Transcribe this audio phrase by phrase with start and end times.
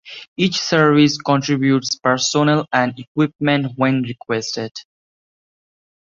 [0.35, 4.71] Each service contributes personnel and equipment when requested.